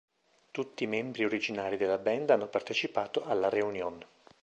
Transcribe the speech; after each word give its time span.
Tutti 0.49 0.83
i 0.83 0.87
membri 0.87 1.23
originari 1.25 1.77
della 1.77 1.99
band 1.99 2.31
hanno 2.31 2.47
partecipato 2.47 3.23
alla 3.23 3.49
reunion. 3.49 4.03